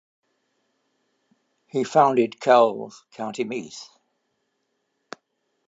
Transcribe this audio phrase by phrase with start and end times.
[1.67, 3.87] He founded Kells, County Meath.